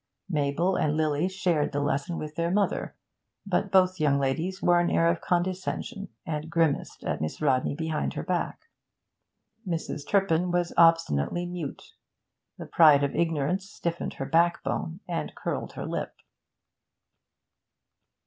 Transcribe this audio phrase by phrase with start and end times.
[0.29, 2.95] Mabel and Lily shared the lesson with their mother,
[3.45, 8.15] but both young ladies wore an air of condescension, and grimaced at Miss Rodney behind
[8.15, 8.67] her back.
[9.67, 10.07] Mrs.
[10.09, 11.93] Turpin was obstinately mute.
[12.57, 16.15] The pride of ignorance stiffened her backbone and curled her lip.